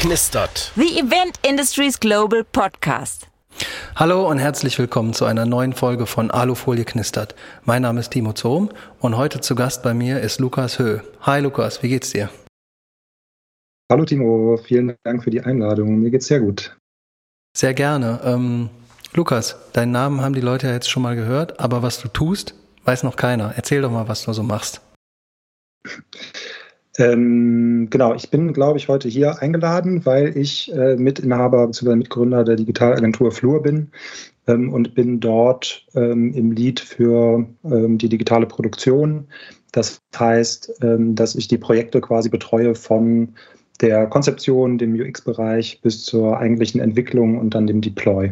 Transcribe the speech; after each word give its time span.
knistert. 0.00 0.72
The 0.76 0.98
Event 0.98 1.38
Industries 1.46 2.00
Global 2.00 2.42
Podcast. 2.42 3.28
Hallo 3.96 4.26
und 4.30 4.38
herzlich 4.38 4.78
willkommen 4.78 5.12
zu 5.12 5.26
einer 5.26 5.44
neuen 5.44 5.74
Folge 5.74 6.06
von 6.06 6.30
Alufolie 6.30 6.86
knistert. 6.86 7.34
Mein 7.66 7.82
Name 7.82 8.00
ist 8.00 8.08
Timo 8.08 8.32
Zohm 8.32 8.70
und 9.00 9.18
heute 9.18 9.42
zu 9.42 9.54
Gast 9.54 9.82
bei 9.82 9.92
mir 9.92 10.20
ist 10.20 10.40
Lukas 10.40 10.78
Höh. 10.78 11.00
Hi 11.20 11.42
Lukas, 11.42 11.82
wie 11.82 11.90
geht's 11.90 12.12
dir? 12.12 12.30
Hallo 13.92 14.06
Timo, 14.06 14.56
vielen 14.56 14.96
Dank 15.02 15.22
für 15.22 15.28
die 15.28 15.42
Einladung. 15.42 16.00
Mir 16.00 16.10
geht's 16.10 16.28
sehr 16.28 16.40
gut. 16.40 16.74
Sehr 17.54 17.74
gerne. 17.74 18.20
Ähm, 18.24 18.70
Lukas, 19.12 19.56
deinen 19.74 19.92
Namen 19.92 20.22
haben 20.22 20.34
die 20.34 20.40
Leute 20.40 20.68
ja 20.68 20.72
jetzt 20.72 20.88
schon 20.88 21.02
mal 21.02 21.14
gehört, 21.14 21.60
aber 21.60 21.82
was 21.82 22.00
du 22.00 22.08
tust, 22.08 22.54
weiß 22.84 23.02
noch 23.02 23.16
keiner. 23.16 23.52
Erzähl 23.54 23.82
doch 23.82 23.90
mal, 23.90 24.08
was 24.08 24.24
du 24.24 24.32
so 24.32 24.42
machst. 24.42 24.80
Ähm, 27.00 27.88
genau, 27.88 28.14
ich 28.14 28.28
bin, 28.28 28.52
glaube 28.52 28.78
ich, 28.78 28.88
heute 28.88 29.08
hier 29.08 29.40
eingeladen, 29.40 30.04
weil 30.04 30.36
ich 30.36 30.70
äh, 30.74 30.96
Mitinhaber 30.96 31.66
bzw. 31.66 31.96
Mitgründer 31.96 32.44
der 32.44 32.56
Digitalagentur 32.56 33.32
Flur 33.32 33.62
bin 33.62 33.90
ähm, 34.46 34.70
und 34.70 34.94
bin 34.94 35.18
dort 35.18 35.86
ähm, 35.94 36.34
im 36.34 36.52
Lead 36.52 36.78
für 36.78 37.46
ähm, 37.64 37.96
die 37.96 38.10
digitale 38.10 38.44
Produktion. 38.44 39.28
Das 39.72 40.02
heißt, 40.14 40.82
ähm, 40.82 41.14
dass 41.14 41.34
ich 41.34 41.48
die 41.48 41.56
Projekte 41.56 42.02
quasi 42.02 42.28
betreue 42.28 42.74
von 42.74 43.34
der 43.80 44.06
Konzeption, 44.06 44.76
dem 44.76 44.94
UX-Bereich 44.94 45.80
bis 45.80 46.04
zur 46.04 46.38
eigentlichen 46.38 46.82
Entwicklung 46.82 47.38
und 47.38 47.54
dann 47.54 47.66
dem 47.66 47.80
Deploy. 47.80 48.30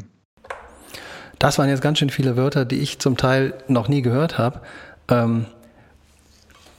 Das 1.38 1.58
waren 1.58 1.70
jetzt 1.70 1.80
ganz 1.80 2.00
schön 2.00 2.10
viele 2.10 2.36
Wörter, 2.36 2.66
die 2.66 2.80
ich 2.80 2.98
zum 2.98 3.16
Teil 3.16 3.54
noch 3.66 3.88
nie 3.88 4.02
gehört 4.02 4.36
habe. 4.36 4.60
Ähm, 5.08 5.46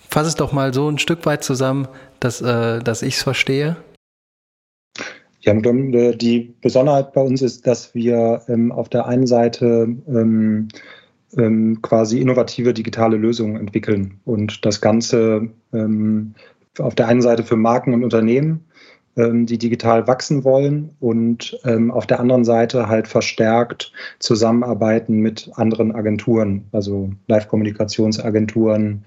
fass 0.09 0.27
es 0.27 0.35
doch 0.35 0.51
mal 0.51 0.73
so 0.73 0.89
ein 0.89 0.97
Stück 0.97 1.25
weit 1.25 1.43
zusammen, 1.43 1.87
dass, 2.19 2.41
äh, 2.41 2.79
dass 2.79 3.01
ich 3.01 3.15
es 3.15 3.23
verstehe. 3.23 3.77
Ja, 5.41 5.53
äh, 5.53 6.15
die 6.15 6.53
Besonderheit 6.61 7.13
bei 7.13 7.21
uns 7.21 7.41
ist, 7.41 7.65
dass 7.65 7.95
wir 7.95 8.41
ähm, 8.47 8.71
auf 8.71 8.89
der 8.89 9.05
einen 9.05 9.27
Seite 9.27 9.87
ähm, 10.07 10.67
ähm, 11.37 11.81
quasi 11.81 12.19
innovative 12.19 12.73
digitale 12.73 13.17
Lösungen 13.17 13.55
entwickeln 13.55 14.19
und 14.25 14.65
das 14.65 14.81
Ganze 14.81 15.49
ähm, 15.73 16.33
auf 16.79 16.95
der 16.95 17.07
einen 17.07 17.21
Seite 17.21 17.43
für 17.43 17.55
Marken 17.55 17.93
und 17.93 18.03
Unternehmen, 18.03 18.65
ähm, 19.15 19.45
die 19.45 19.57
digital 19.57 20.07
wachsen 20.07 20.43
wollen 20.43 20.95
und 20.99 21.57
ähm, 21.65 21.91
auf 21.91 22.07
der 22.07 22.19
anderen 22.19 22.45
Seite 22.45 22.87
halt 22.87 23.07
verstärkt 23.07 23.91
zusammenarbeiten 24.19 25.19
mit 25.19 25.51
anderen 25.55 25.93
Agenturen, 25.95 26.65
also 26.71 27.11
Live-Kommunikationsagenturen, 27.27 29.05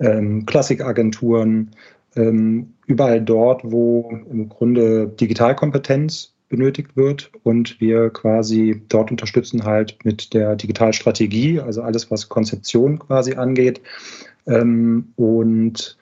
ähm, 0.00 0.46
Klassikagenturen, 0.46 1.70
ähm, 2.16 2.74
überall 2.86 3.20
dort, 3.20 3.60
wo 3.64 4.10
im 4.30 4.48
Grunde 4.48 5.08
Digitalkompetenz 5.08 6.32
benötigt 6.48 6.96
wird 6.96 7.30
und 7.42 7.80
wir 7.80 8.10
quasi 8.10 8.82
dort 8.88 9.10
unterstützen 9.10 9.64
halt 9.64 9.98
mit 10.04 10.32
der 10.32 10.56
Digitalstrategie, 10.56 11.60
also 11.60 11.82
alles, 11.82 12.10
was 12.10 12.28
Konzeption 12.28 12.98
quasi 12.98 13.34
angeht 13.34 13.80
ähm, 14.46 15.12
und 15.16 15.98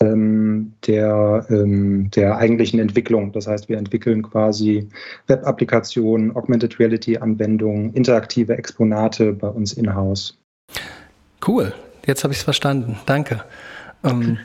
ähm, 0.00 0.72
der, 0.86 1.46
ähm, 1.50 2.10
der 2.12 2.36
eigentlichen 2.36 2.80
Entwicklung. 2.80 3.32
Das 3.32 3.46
heißt, 3.46 3.68
wir 3.68 3.78
entwickeln 3.78 4.22
quasi 4.22 4.88
Web-Applikationen, 5.26 6.34
Augmented 6.34 6.78
Reality-Anwendungen, 6.78 7.92
interaktive 7.92 8.56
Exponate 8.56 9.32
bei 9.32 9.48
uns 9.48 9.74
in-house. 9.74 10.38
Cool, 11.46 11.74
jetzt 12.06 12.24
habe 12.24 12.32
ich 12.32 12.38
es 12.38 12.44
verstanden. 12.44 12.98
Danke. 13.06 13.44
Ähm, 14.04 14.38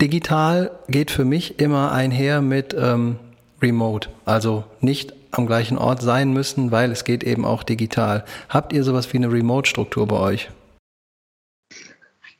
digital 0.00 0.70
geht 0.88 1.10
für 1.10 1.24
mich 1.24 1.60
immer 1.60 1.92
einher 1.92 2.40
mit 2.40 2.74
ähm, 2.78 3.16
Remote, 3.60 4.08
also 4.24 4.64
nicht 4.80 5.14
am 5.30 5.46
gleichen 5.46 5.78
Ort 5.78 6.00
sein 6.02 6.32
müssen, 6.32 6.70
weil 6.70 6.90
es 6.90 7.04
geht 7.04 7.24
eben 7.24 7.44
auch 7.44 7.62
digital. 7.62 8.24
Habt 8.48 8.72
ihr 8.72 8.84
sowas 8.84 9.12
wie 9.12 9.18
eine 9.18 9.30
Remote-Struktur 9.30 10.06
bei 10.06 10.18
euch? 10.18 10.50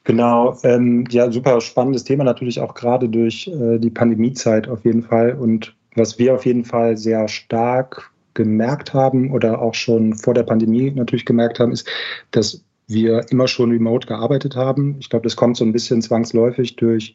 Genau, 0.05 0.57
ähm, 0.63 1.05
ja, 1.11 1.31
super 1.31 1.61
spannendes 1.61 2.05
Thema 2.05 2.25
natürlich 2.25 2.61
auch 2.61 2.75
gerade 2.75 3.11
durch 3.11 3.47
äh, 3.49 3.79
die 3.79 3.91
Pandemiezeit 3.91 4.67
auf 4.67 4.85
jeden 4.85 5.03
Fall. 5.03 5.33
Und 5.33 5.75
was 5.97 6.19
wir 6.19 6.35
auf 6.35 6.47
jeden 6.47 6.65
Fall 6.65 6.97
sehr 6.97 7.29
stark 7.29 8.11
gemerkt 8.33 8.95
haben 8.95 9.33
oder 9.33 9.61
auch 9.61 9.75
schon 9.75 10.15
vor 10.15 10.33
der 10.33 10.45
Pandemie 10.45 10.93
natürlich 10.93 11.27
gemerkt 11.27 11.61
haben, 11.61 11.73
ist, 11.73 11.87
dass 12.31 12.65
wir 12.89 13.27
immer 13.31 13.47
schon 13.47 13.71
remote 13.71 14.07
gearbeitet 14.07 14.57
haben. 14.57 14.97
Ich 14.99 15.11
glaube, 15.11 15.25
das 15.25 15.37
kommt 15.37 15.57
so 15.57 15.65
ein 15.65 15.73
bisschen 15.73 16.03
zwangsläufig 16.03 16.77
durch 16.77 17.15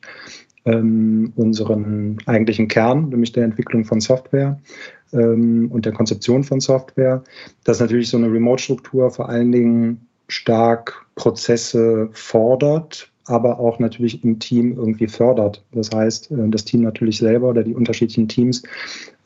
ähm, 0.65 1.33
unseren 1.35 2.17
eigentlichen 2.25 2.67
Kern, 2.67 3.09
nämlich 3.09 3.33
der 3.33 3.43
Entwicklung 3.43 3.83
von 3.83 3.99
Software 3.99 4.59
ähm, 5.11 5.69
und 5.71 5.85
der 5.85 5.93
Konzeption 5.93 6.43
von 6.43 6.59
Software, 6.59 7.23
dass 7.63 7.79
natürlich 7.79 8.09
so 8.09 8.17
eine 8.17 8.31
Remote-Struktur 8.31 9.09
vor 9.11 9.29
allen 9.29 9.51
Dingen 9.51 10.07
stark 10.27 11.05
Prozesse 11.15 12.09
fordert, 12.13 13.11
aber 13.25 13.59
auch 13.59 13.79
natürlich 13.79 14.23
im 14.23 14.39
Team 14.39 14.77
irgendwie 14.77 15.07
fördert. 15.07 15.63
Das 15.71 15.89
heißt, 15.93 16.31
äh, 16.31 16.49
das 16.49 16.65
Team 16.65 16.81
natürlich 16.81 17.17
selber 17.17 17.49
oder 17.49 17.63
die 17.63 17.75
unterschiedlichen 17.75 18.27
Teams 18.27 18.63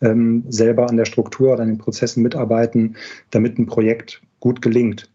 ähm, 0.01 0.43
selber 0.49 0.89
an 0.89 0.97
der 0.97 1.05
Struktur 1.05 1.53
oder 1.53 1.63
an 1.63 1.69
den 1.69 1.77
Prozessen 1.77 2.23
mitarbeiten, 2.23 2.95
damit 3.31 3.59
ein 3.59 3.65
Projekt 3.65 4.21
gut 4.39 4.61
gelingt. 4.61 5.09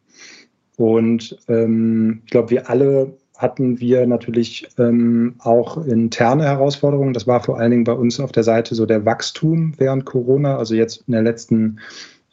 Und 0.83 1.39
ähm, 1.47 2.23
ich 2.25 2.33
glaube, 2.33 2.51
wir 2.51 2.69
alle 2.69 3.17
hatten 3.39 3.79
wir 3.79 4.05
natürlich 4.05 4.67
ähm, 4.79 5.37
auch 5.39 5.87
interne 5.87 6.43
Herausforderungen. 6.43 7.13
Das 7.13 7.29
war 7.29 7.41
vor 7.41 7.57
allen 7.57 7.71
Dingen 7.71 7.85
bei 7.85 7.93
uns 7.93 8.19
auf 8.19 8.33
der 8.33 8.43
Seite 8.43 8.75
so 8.75 8.85
der 8.85 9.05
Wachstum 9.05 9.75
während 9.77 10.07
Corona, 10.07 10.59
also 10.59 10.75
jetzt 10.75 11.05
in 11.07 11.13
der 11.13 11.23
letzten, 11.23 11.79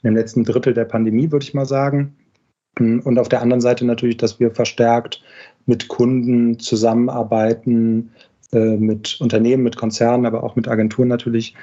in 0.02 0.06
dem 0.10 0.16
letzten 0.16 0.46
Drittel 0.46 0.74
der 0.74 0.86
Pandemie, 0.86 1.32
würde 1.32 1.44
ich 1.44 1.54
mal 1.54 1.68
sagen. 1.68 2.16
Und 2.80 3.20
auf 3.20 3.30
der 3.30 3.44
anderen 3.44 3.62
Seite 3.62 3.86
natürlich, 3.86 4.18
dass 4.18 4.40
wir 4.40 4.50
verstärkt 4.50 5.22
mit 5.68 5.88
Kunden 5.88 6.58
zusammenarbeiten, 6.58 8.10
äh, 8.52 8.78
mit 8.78 9.22
Unternehmen, 9.22 9.62
mit 9.62 9.78
Konzernen, 9.78 10.26
aber 10.26 10.44
auch 10.44 10.56
mit 10.56 10.68
Agenturen 10.68 11.08
natürlich, 11.08 11.54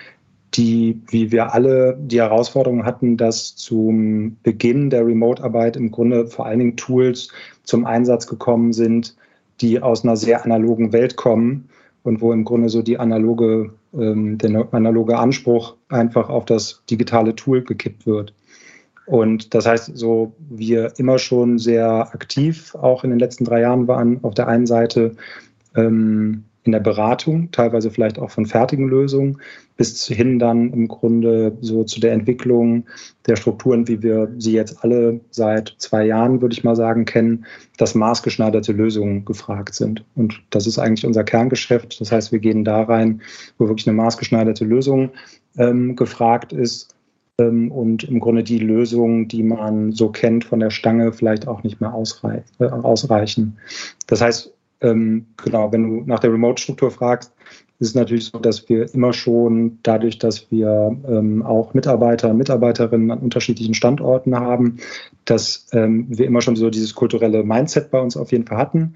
die, 0.55 1.01
wie 1.09 1.33
wir 1.33 1.53
alle, 1.53 1.97
die 2.01 2.21
Herausforderung 2.21 2.85
hatten, 2.85 3.17
dass 3.17 3.57
zum 3.57 4.37
Beginn 4.43 4.91
der 4.91 5.07
Remote-Arbeit 5.07 5.77
im 5.77 5.91
Grunde 5.91 6.27
vor 6.27 6.47
allen 6.47 6.59
Dingen 6.59 6.77
Tools 6.77 7.29
zum 7.65 7.85
Einsatz 7.85 8.27
gekommen 8.27 8.73
sind, 8.73 9.17
die 9.61 9.83
aus 9.83 10.05
einer 10.05 10.17
sehr 10.17 10.45
analogen 10.45 10.93
Welt 10.93 11.17
kommen 11.17 11.69
und 12.03 12.21
wo 12.21 12.33
im 12.33 12.45
Grunde 12.45 12.69
so 12.69 12.83
die 12.83 12.99
analoge, 12.99 13.73
ähm, 13.93 14.39
der 14.39 14.69
analoge 14.73 15.19
Anspruch 15.19 15.75
einfach 15.89 16.29
auf 16.29 16.45
das 16.45 16.83
digitale 16.89 17.35
Tool 17.35 17.63
gekippt 17.63 18.07
wird. 18.07 18.33
Und 19.07 19.55
das 19.55 19.67
heißt, 19.67 19.97
so 19.97 20.33
wir 20.51 20.93
immer 20.99 21.19
schon 21.19 21.59
sehr 21.59 22.13
aktiv 22.13 22.75
auch 22.75 23.05
in 23.05 23.11
den 23.11 23.19
letzten 23.19 23.45
drei 23.45 23.61
Jahren 23.61 23.87
waren, 23.89 24.23
auf 24.23 24.35
der 24.35 24.49
einen 24.49 24.67
Seite 24.67 25.17
ähm, 25.77 26.45
in 26.67 26.73
der 26.73 26.81
Beratung, 26.81 27.51
teilweise 27.53 27.91
vielleicht 27.91 28.19
auch 28.19 28.31
von 28.31 28.47
fertigen 28.47 28.89
Lösungen, 28.89 29.39
bis 29.77 30.07
hin 30.07 30.39
dann 30.39 30.73
im 30.73 30.89
Grunde 30.89 31.57
so 31.61 31.85
zu 31.85 32.01
der 32.01 32.13
Entwicklung 32.13 32.87
der 33.27 33.37
Strukturen, 33.37 33.89
wie 33.89 34.03
wir 34.03 34.33
sie 34.39 34.53
jetzt 34.53 34.83
alle 34.83 35.21
seit 35.31 35.75
zwei 35.79 36.07
Jahren, 36.07 36.41
würde 36.41 36.55
ich 36.55 36.65
mal 36.65 36.77
sagen, 36.77 37.05
kennen, 37.05 37.47
dass 37.77 37.95
maßgeschneiderte 37.95 38.73
Lösungen 38.73 39.25
gefragt 39.25 39.75
sind. 39.75 40.05
Und 40.15 40.43
das 40.51 40.67
ist 40.67 40.79
eigentlich 40.79 41.07
unser 41.07 41.25
Kerngeschäft. 41.25 42.01
Das 42.01 42.11
heißt, 42.11 42.33
wir 42.33 42.39
gehen 42.39 42.65
da 42.65 42.83
rein, 42.83 43.21
wo 43.59 43.69
wirklich 43.69 43.87
eine 43.87 43.97
maßgeschneiderte 43.97 44.65
Lösung 44.65 45.11
ähm, 45.59 45.97
gefragt 45.97 46.53
ist 46.53 46.95
ähm, 47.39 47.71
und 47.71 48.05
im 48.05 48.21
Grunde 48.21 48.43
die 48.43 48.59
Lösungen, 48.59 49.29
die 49.29 49.43
man 49.43 49.93
so 49.93 50.09
kennt 50.11 50.45
von 50.45 50.61
der 50.61 50.71
Stange, 50.71 51.13
vielleicht 51.13 51.47
auch 51.47 51.63
nicht 51.63 51.81
mehr 51.81 51.91
äh, 51.91 52.65
ausreichen. 52.65 53.59
Das 54.07 54.21
heißt, 54.21 54.56
ähm, 54.81 55.27
genau, 55.37 55.73
wenn 55.73 55.85
du 55.85 56.05
nach 56.07 56.21
der 56.21 56.33
Remote-Struktur 56.33 56.91
fragst, 56.91 57.33
ist 57.79 57.89
es 57.89 57.95
natürlich 57.95 58.27
so, 58.27 58.39
dass 58.39 58.69
wir 58.69 58.93
immer 58.95 59.13
schon 59.13 59.79
dadurch, 59.83 60.19
dass 60.19 60.51
wir 60.51 60.97
ähm, 61.09 61.43
auch 61.43 61.75
Mitarbeiter 61.75 62.31
und 62.31 62.39
Mitarbeiterinnen 62.39 63.11
an 63.11 63.19
unterschiedlichen 63.19 63.75
Standorten 63.75 64.35
haben, 64.35 64.79
dass 65.25 65.67
ähm, 65.73 66.07
wir 66.09 66.27
immer 66.27 66.41
schon 66.41 66.57
so 66.57 66.71
dieses 66.71 66.95
kulturelle 66.95 67.43
Mindset 67.43 67.91
bei 67.91 68.01
uns 68.01 68.17
auf 68.17 68.33
jeden 68.33 68.47
Fall 68.47 68.59
hatten 68.59 68.95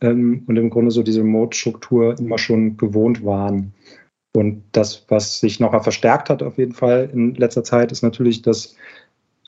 ähm, 0.00 0.44
und 0.46 0.56
im 0.56 0.70
Grunde 0.70 0.92
so 0.92 1.02
diese 1.02 1.20
Remote-Struktur 1.20 2.18
immer 2.18 2.38
schon 2.38 2.76
gewohnt 2.76 3.24
waren. 3.24 3.72
Und 4.32 4.62
das, 4.72 5.06
was 5.08 5.40
sich 5.40 5.58
noch 5.58 5.72
verstärkt 5.82 6.30
hat 6.30 6.42
auf 6.42 6.56
jeden 6.56 6.72
Fall 6.72 7.10
in 7.12 7.34
letzter 7.34 7.64
Zeit, 7.64 7.90
ist 7.90 8.02
natürlich, 8.02 8.42
dass 8.42 8.76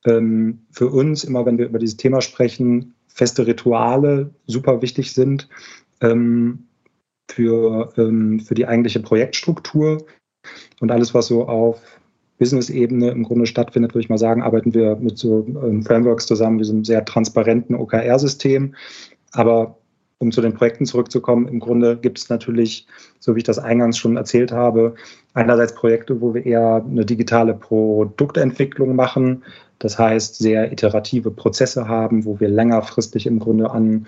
ähm, 0.05 0.63
für 0.73 0.89
uns 0.89 1.23
immer, 1.23 1.47
wenn 1.47 1.59
wir 1.59 1.67
über 1.67 1.79
dieses 1.79 1.97
Thema 1.97 2.21
sprechen, 2.21 2.95
feste 3.15 3.47
Rituale 3.47 4.31
super 4.47 4.83
wichtig 4.83 5.13
sind 5.13 5.49
ähm, 6.01 6.67
für, 7.31 7.93
ähm, 7.97 8.41
für 8.41 8.55
die 8.55 8.67
eigentliche 8.67 9.01
Projektstruktur. 9.01 10.07
Und 10.81 10.91
alles, 10.91 11.15
was 11.15 11.27
so 11.27 11.47
auf 11.47 11.81
Business-Ebene 12.39 13.11
im 13.11 13.23
Grunde 13.23 13.47
stattfindet, 13.47 13.95
würde 13.95 14.03
ich 14.03 14.09
mal 14.09 14.19
sagen, 14.19 14.43
arbeiten 14.43 14.75
wir 14.75 14.97
mit 14.97 15.19
so 15.19 15.47
ähm, 15.47 15.83
Frameworks 15.83 16.27
zusammen, 16.27 16.63
einem 16.63 16.85
sehr 16.85 17.05
transparenten 17.05 17.77
OKR-System. 17.77 18.75
Aber 19.33 19.79
um 20.23 20.31
zu 20.31 20.41
den 20.41 20.55
Projekten 20.55 20.87
zurückzukommen, 20.87 21.49
im 21.49 21.59
Grunde 21.59 21.97
gibt 21.97 22.19
es 22.19 22.29
natürlich, 22.29 22.87
so 23.19 23.35
wie 23.35 23.39
ich 23.39 23.45
das 23.45 23.59
eingangs 23.59 23.99
schon 23.99 24.17
erzählt 24.17 24.53
habe, 24.53 24.95
einerseits 25.35 25.75
Projekte, 25.75 26.21
wo 26.21 26.33
wir 26.33 26.47
eher 26.47 26.85
eine 26.89 27.05
digitale 27.05 27.55
Produktentwicklung 27.55 28.95
machen, 28.95 29.43
das 29.81 29.99
heißt 29.99 30.39
sehr 30.39 30.71
iterative 30.71 31.33
Prozesse 31.33 31.89
haben, 31.89 32.25
wo 32.25 32.39
wir 32.39 32.49
längerfristig 32.49 33.27
im 33.27 33.41
Grunde 33.41 33.69
an 33.73 34.07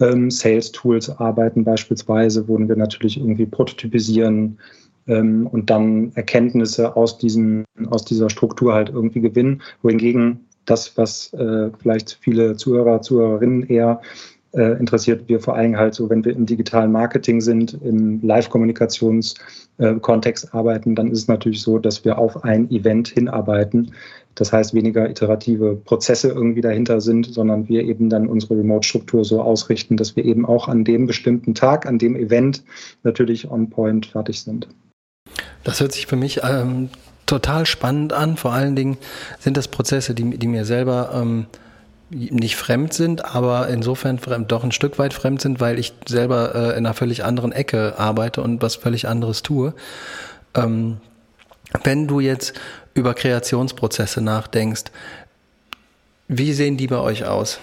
ähm, 0.00 0.30
Sales-Tools 0.30 1.18
arbeiten, 1.18 1.64
beispielsweise, 1.64 2.46
wo 2.46 2.58
wir 2.58 2.76
natürlich 2.76 3.16
irgendwie 3.16 3.46
prototypisieren 3.46 4.58
ähm, 5.06 5.46
und 5.46 5.70
dann 5.70 6.12
Erkenntnisse 6.14 6.94
aus, 6.94 7.16
diesen, 7.16 7.64
aus 7.88 8.04
dieser 8.04 8.28
Struktur 8.28 8.74
halt 8.74 8.90
irgendwie 8.90 9.22
gewinnen. 9.22 9.62
Wohingegen 9.80 10.40
das, 10.66 10.98
was 10.98 11.32
äh, 11.32 11.70
vielleicht 11.78 12.18
viele 12.20 12.56
Zuhörer, 12.56 13.00
Zuhörerinnen 13.00 13.66
eher 13.66 14.02
äh, 14.54 14.78
interessiert 14.78 15.28
wir 15.28 15.40
vor 15.40 15.56
allem 15.56 15.76
halt 15.76 15.94
so, 15.94 16.08
wenn 16.10 16.24
wir 16.24 16.34
im 16.34 16.46
digitalen 16.46 16.92
Marketing 16.92 17.40
sind, 17.40 17.76
im 17.82 18.20
Live-Kommunikationskontext 18.22 20.44
äh, 20.44 20.48
arbeiten, 20.52 20.94
dann 20.94 21.10
ist 21.10 21.18
es 21.20 21.28
natürlich 21.28 21.62
so, 21.62 21.78
dass 21.78 22.04
wir 22.04 22.18
auf 22.18 22.44
ein 22.44 22.70
Event 22.70 23.08
hinarbeiten. 23.08 23.92
Das 24.36 24.52
heißt, 24.52 24.74
weniger 24.74 25.08
iterative 25.08 25.76
Prozesse 25.76 26.28
irgendwie 26.28 26.60
dahinter 26.60 27.00
sind, 27.00 27.26
sondern 27.26 27.68
wir 27.68 27.84
eben 27.84 28.10
dann 28.10 28.26
unsere 28.26 28.58
Remote-Struktur 28.58 29.24
so 29.24 29.40
ausrichten, 29.40 29.96
dass 29.96 30.16
wir 30.16 30.24
eben 30.24 30.44
auch 30.44 30.66
an 30.68 30.84
dem 30.84 31.06
bestimmten 31.06 31.54
Tag, 31.54 31.86
an 31.86 31.98
dem 31.98 32.16
Event 32.16 32.64
natürlich 33.04 33.48
on 33.50 33.70
point 33.70 34.06
fertig 34.06 34.42
sind. 34.42 34.66
Das 35.62 35.80
hört 35.80 35.92
sich 35.92 36.06
für 36.06 36.16
mich 36.16 36.40
ähm, 36.42 36.88
total 37.26 37.66
spannend 37.66 38.12
an. 38.12 38.36
Vor 38.36 38.52
allen 38.52 38.76
Dingen 38.76 38.98
sind 39.38 39.56
das 39.56 39.68
Prozesse, 39.68 40.14
die, 40.14 40.36
die 40.36 40.48
mir 40.48 40.64
selber 40.64 41.10
ähm, 41.14 41.46
nicht 42.10 42.56
fremd 42.56 42.92
sind, 42.92 43.24
aber 43.24 43.68
insofern 43.68 44.18
fremd, 44.18 44.52
doch 44.52 44.62
ein 44.62 44.72
Stück 44.72 44.98
weit 44.98 45.14
fremd 45.14 45.40
sind, 45.40 45.60
weil 45.60 45.78
ich 45.78 45.94
selber 46.06 46.54
äh, 46.54 46.70
in 46.70 46.86
einer 46.86 46.94
völlig 46.94 47.24
anderen 47.24 47.52
Ecke 47.52 47.98
arbeite 47.98 48.42
und 48.42 48.62
was 48.62 48.76
völlig 48.76 49.08
anderes 49.08 49.42
tue. 49.42 49.74
Ähm, 50.54 50.98
wenn 51.82 52.06
du 52.06 52.20
jetzt 52.20 52.54
über 52.94 53.14
Kreationsprozesse 53.14 54.20
nachdenkst, 54.20 54.84
wie 56.28 56.52
sehen 56.52 56.76
die 56.76 56.86
bei 56.86 56.98
euch 56.98 57.24
aus? 57.24 57.58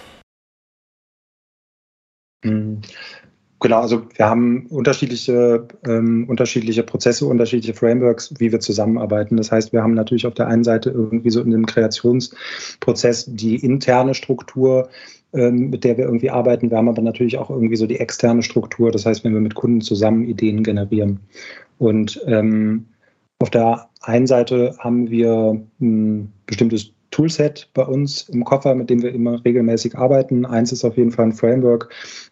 Genau, 3.62 3.78
also 3.78 4.02
wir 4.16 4.28
haben 4.28 4.66
unterschiedliche, 4.66 5.68
ähm, 5.86 6.24
unterschiedliche 6.28 6.82
Prozesse, 6.82 7.26
unterschiedliche 7.26 7.74
Frameworks, 7.74 8.34
wie 8.38 8.50
wir 8.50 8.58
zusammenarbeiten. 8.58 9.36
Das 9.36 9.52
heißt, 9.52 9.72
wir 9.72 9.84
haben 9.84 9.94
natürlich 9.94 10.26
auf 10.26 10.34
der 10.34 10.48
einen 10.48 10.64
Seite 10.64 10.90
irgendwie 10.90 11.30
so 11.30 11.40
in 11.40 11.52
dem 11.52 11.64
Kreationsprozess 11.64 13.26
die 13.28 13.54
interne 13.54 14.14
Struktur, 14.14 14.88
ähm, 15.32 15.70
mit 15.70 15.84
der 15.84 15.96
wir 15.96 16.06
irgendwie 16.06 16.30
arbeiten. 16.30 16.70
Wir 16.72 16.76
haben 16.76 16.88
aber 16.88 17.02
natürlich 17.02 17.38
auch 17.38 17.50
irgendwie 17.50 17.76
so 17.76 17.86
die 17.86 18.00
externe 18.00 18.42
Struktur. 18.42 18.90
Das 18.90 19.06
heißt, 19.06 19.22
wenn 19.22 19.32
wir 19.32 19.40
mit 19.40 19.54
Kunden 19.54 19.80
zusammen 19.80 20.24
Ideen 20.24 20.64
generieren. 20.64 21.20
Und 21.78 22.20
ähm, 22.26 22.86
auf 23.38 23.50
der 23.50 23.90
einen 24.00 24.26
Seite 24.26 24.74
haben 24.80 25.08
wir 25.08 25.62
ein 25.80 26.32
bestimmtes 26.46 26.90
Toolset 27.12 27.70
bei 27.74 27.84
uns 27.84 28.28
im 28.30 28.44
Koffer, 28.44 28.74
mit 28.74 28.90
dem 28.90 29.02
wir 29.02 29.12
immer 29.14 29.44
regelmäßig 29.44 29.96
arbeiten. 29.96 30.44
Eins 30.44 30.72
ist 30.72 30.84
auf 30.84 30.96
jeden 30.96 31.12
Fall 31.12 31.26
ein 31.26 31.32
Framework, 31.32 31.90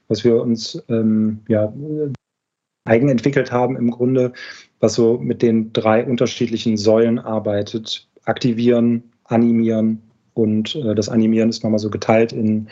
was 0.08 0.24
wir 0.24 0.42
uns 0.42 0.82
ähm, 0.88 1.40
ja, 1.46 1.72
eigen 2.84 3.08
entwickelt 3.08 3.52
haben 3.52 3.76
im 3.76 3.90
Grunde, 3.90 4.32
was 4.80 4.94
so 4.94 5.18
mit 5.18 5.42
den 5.42 5.72
drei 5.72 6.04
unterschiedlichen 6.04 6.76
Säulen 6.76 7.18
arbeitet. 7.18 8.08
Aktivieren, 8.24 9.12
animieren 9.24 10.02
und 10.34 10.74
äh, 10.74 10.94
das 10.94 11.08
Animieren 11.08 11.50
ist 11.50 11.62
nochmal 11.62 11.78
so 11.78 11.90
geteilt 11.90 12.32
in 12.32 12.68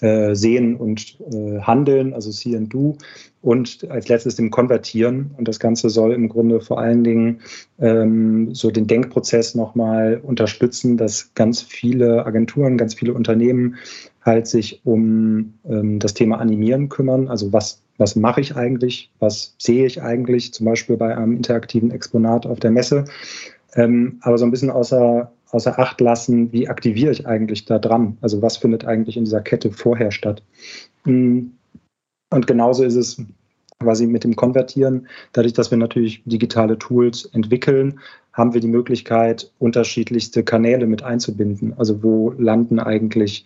äh, 0.00 0.34
Sehen 0.34 0.76
und 0.76 1.18
äh, 1.32 1.60
Handeln, 1.60 2.14
also 2.14 2.30
See 2.30 2.56
and 2.56 2.72
Do. 2.72 2.96
Und 3.42 3.90
als 3.90 4.08
letztes 4.08 4.36
dem 4.36 4.50
Konvertieren. 4.50 5.30
Und 5.38 5.48
das 5.48 5.58
Ganze 5.60 5.88
soll 5.88 6.12
im 6.12 6.28
Grunde 6.28 6.60
vor 6.60 6.78
allen 6.78 7.04
Dingen 7.04 7.40
ähm, 7.78 8.54
so 8.54 8.70
den 8.70 8.86
Denkprozess 8.86 9.54
nochmal 9.54 10.20
unterstützen, 10.22 10.98
dass 10.98 11.32
ganz 11.34 11.62
viele 11.62 12.26
Agenturen, 12.26 12.76
ganz 12.76 12.94
viele 12.94 13.14
Unternehmen 13.14 13.76
halt 14.22 14.46
sich 14.46 14.82
um 14.84 15.54
ähm, 15.68 15.98
das 15.98 16.12
Thema 16.14 16.38
Animieren 16.38 16.90
kümmern. 16.90 17.28
Also 17.28 17.52
was, 17.52 17.80
was 17.96 18.16
mache 18.16 18.42
ich 18.42 18.56
eigentlich? 18.56 19.10
Was 19.18 19.54
sehe 19.58 19.86
ich 19.86 20.02
eigentlich? 20.02 20.52
Zum 20.52 20.66
Beispiel 20.66 20.98
bei 20.98 21.16
einem 21.16 21.36
interaktiven 21.36 21.90
Exponat 21.90 22.46
auf 22.46 22.60
der 22.60 22.70
Messe. 22.70 23.06
Ähm, 23.74 24.18
aber 24.22 24.36
so 24.36 24.44
ein 24.44 24.50
bisschen 24.50 24.70
außer 24.70 25.32
außer 25.50 25.78
Acht 25.78 26.00
lassen, 26.00 26.52
wie 26.52 26.68
aktiviere 26.68 27.12
ich 27.12 27.26
eigentlich 27.26 27.64
da 27.64 27.78
dran? 27.78 28.16
Also 28.20 28.42
was 28.42 28.56
findet 28.56 28.84
eigentlich 28.84 29.16
in 29.16 29.24
dieser 29.24 29.40
Kette 29.40 29.70
vorher 29.70 30.10
statt? 30.10 30.42
Hm. 31.04 31.52
Und 32.32 32.46
genauso 32.46 32.84
ist 32.84 32.94
es 32.94 33.22
quasi 33.80 34.06
mit 34.06 34.24
dem 34.24 34.36
Konvertieren. 34.36 35.08
Dadurch, 35.32 35.54
dass 35.54 35.70
wir 35.70 35.78
natürlich 35.78 36.22
digitale 36.24 36.78
Tools 36.78 37.24
entwickeln, 37.24 37.98
haben 38.32 38.54
wir 38.54 38.60
die 38.60 38.68
Möglichkeit, 38.68 39.50
unterschiedlichste 39.58 40.44
Kanäle 40.44 40.86
mit 40.86 41.02
einzubinden. 41.02 41.74
Also 41.76 42.02
wo 42.02 42.30
landen 42.30 42.78
eigentlich 42.78 43.44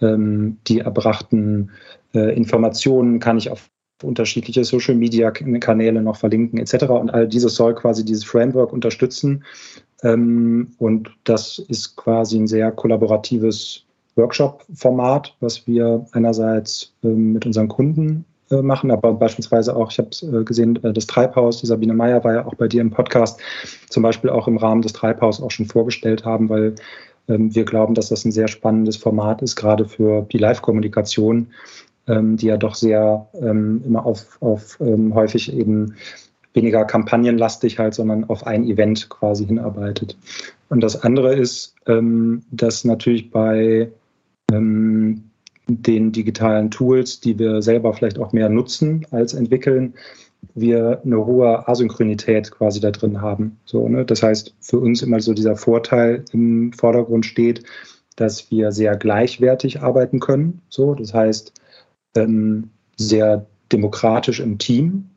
ähm, 0.00 0.58
die 0.66 0.80
erbrachten 0.80 1.70
äh, 2.14 2.34
Informationen? 2.34 3.20
Kann 3.20 3.38
ich 3.38 3.50
auf 3.50 3.68
unterschiedliche 4.04 4.64
Social-Media-Kanäle 4.64 6.02
noch 6.02 6.16
verlinken 6.16 6.58
etc. 6.58 6.84
Und 6.84 7.10
all 7.12 7.26
dieses 7.26 7.54
soll 7.54 7.74
quasi 7.74 8.04
dieses 8.04 8.24
Framework 8.24 8.72
unterstützen, 8.72 9.44
ähm, 10.04 10.68
und 10.78 11.10
das 11.24 11.58
ist 11.68 11.96
quasi 11.96 12.38
ein 12.38 12.46
sehr 12.46 12.70
kollaboratives 12.70 13.84
Workshop-Format, 14.16 15.34
was 15.40 15.66
wir 15.66 16.06
einerseits 16.12 16.92
ähm, 17.02 17.32
mit 17.32 17.46
unseren 17.46 17.68
Kunden 17.68 18.24
äh, 18.50 18.62
machen, 18.62 18.90
aber 18.90 19.14
beispielsweise 19.14 19.74
auch, 19.74 19.90
ich 19.90 19.98
habe 19.98 20.10
äh, 20.22 20.44
gesehen, 20.44 20.82
äh, 20.84 20.92
das 20.92 21.06
Treibhaus, 21.06 21.60
die 21.60 21.66
Sabine 21.66 21.94
Meyer 21.94 22.22
war 22.22 22.34
ja 22.34 22.46
auch 22.46 22.54
bei 22.54 22.68
dir 22.68 22.82
im 22.82 22.90
Podcast, 22.90 23.40
zum 23.88 24.02
Beispiel 24.02 24.30
auch 24.30 24.46
im 24.46 24.58
Rahmen 24.58 24.82
des 24.82 24.92
Treibhaus 24.92 25.42
auch 25.42 25.50
schon 25.50 25.66
vorgestellt 25.66 26.24
haben, 26.24 26.48
weil 26.48 26.74
ähm, 27.28 27.54
wir 27.54 27.64
glauben, 27.64 27.94
dass 27.94 28.10
das 28.10 28.24
ein 28.24 28.32
sehr 28.32 28.48
spannendes 28.48 28.98
Format 28.98 29.42
ist, 29.42 29.56
gerade 29.56 29.86
für 29.86 30.26
die 30.30 30.38
Live-Kommunikation, 30.38 31.48
die 32.06 32.46
ja 32.46 32.58
doch 32.58 32.74
sehr 32.74 33.28
immer 33.32 34.04
auf, 34.04 34.36
auf 34.42 34.78
häufig 34.80 35.56
eben 35.56 35.94
weniger 36.54 36.84
kampagnenlastig 36.84 37.78
halt, 37.78 37.94
sondern 37.94 38.24
auf 38.24 38.46
ein 38.46 38.64
Event 38.64 39.08
quasi 39.10 39.44
hinarbeitet. 39.44 40.16
Und 40.70 40.80
das 40.80 41.02
andere 41.02 41.34
ist, 41.34 41.74
ähm, 41.86 42.42
dass 42.50 42.84
natürlich 42.84 43.30
bei 43.30 43.90
ähm, 44.52 45.24
den 45.66 46.12
digitalen 46.12 46.70
Tools, 46.70 47.20
die 47.20 47.38
wir 47.38 47.60
selber 47.60 47.92
vielleicht 47.92 48.18
auch 48.18 48.32
mehr 48.32 48.48
nutzen 48.48 49.06
als 49.10 49.34
entwickeln, 49.34 49.94
wir 50.54 51.00
eine 51.04 51.24
hohe 51.24 51.66
Asynchronität 51.68 52.50
quasi 52.50 52.80
da 52.80 52.90
drin 52.90 53.20
haben. 53.20 53.58
So, 53.64 53.88
ne? 53.88 54.04
Das 54.04 54.22
heißt, 54.22 54.54
für 54.60 54.78
uns 54.78 55.02
immer 55.02 55.20
so 55.20 55.32
dieser 55.32 55.56
Vorteil 55.56 56.24
im 56.32 56.72
Vordergrund 56.72 57.24
steht, 57.26 57.62
dass 58.16 58.50
wir 58.50 58.70
sehr 58.70 58.96
gleichwertig 58.96 59.80
arbeiten 59.80 60.20
können. 60.20 60.60
So, 60.68 60.94
das 60.94 61.14
heißt, 61.14 61.52
ähm, 62.16 62.70
sehr 62.96 63.46
demokratisch 63.72 64.40
im 64.40 64.58
Team 64.58 65.10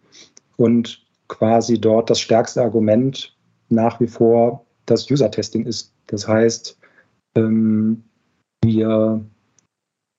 und 0.55 1.05
quasi 1.27 1.79
dort 1.79 2.09
das 2.09 2.19
stärkste 2.19 2.61
Argument 2.61 3.35
nach 3.69 3.99
wie 3.99 4.07
vor 4.07 4.65
das 4.85 5.09
User-Testing 5.09 5.65
ist. 5.65 5.93
Das 6.07 6.27
heißt, 6.27 6.77
ähm, 7.35 8.03
wir 8.63 9.21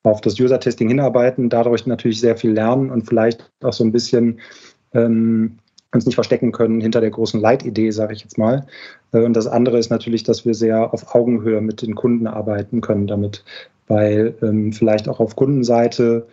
auf 0.05 0.21
das 0.21 0.39
User-Testing 0.39 0.89
hinarbeiten, 0.89 1.49
dadurch 1.49 1.87
natürlich 1.87 2.21
sehr 2.21 2.37
viel 2.37 2.53
lernen 2.53 2.91
und 2.91 3.07
vielleicht 3.07 3.51
auch 3.63 3.73
so 3.73 3.85
ein 3.85 3.93
bisschen 3.93 4.41
ähm, 4.93 5.59
uns 5.93 6.07
nicht 6.07 6.15
verstecken 6.15 6.53
können 6.53 6.81
hinter 6.81 7.01
der 7.01 7.11
großen 7.11 7.41
Leitidee, 7.41 7.91
sage 7.91 8.13
ich 8.13 8.23
jetzt 8.23 8.39
mal. 8.39 8.67
Äh, 9.13 9.23
und 9.23 9.35
das 9.35 9.47
andere 9.47 9.79
ist 9.79 9.91
natürlich, 9.91 10.23
dass 10.23 10.45
wir 10.45 10.55
sehr 10.55 10.93
auf 10.93 11.15
Augenhöhe 11.15 11.61
mit 11.61 11.83
den 11.83 11.95
Kunden 11.95 12.27
arbeiten 12.27 12.81
können 12.81 13.07
damit, 13.07 13.45
weil 13.87 14.35
ähm, 14.43 14.73
vielleicht 14.73 15.09
auch 15.09 15.21
auf 15.21 15.35
Kundenseite 15.37 16.27